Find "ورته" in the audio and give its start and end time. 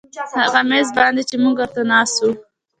1.57-1.81